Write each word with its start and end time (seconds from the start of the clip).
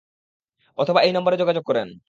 অথবা 0.77 0.99
এই 1.01 1.13
নাম্বারে 1.13 1.37
যোগাযোগ 1.37 1.63
করেন। 1.63 1.87